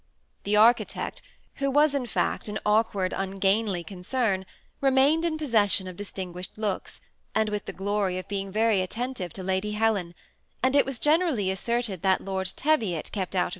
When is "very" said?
8.51-8.81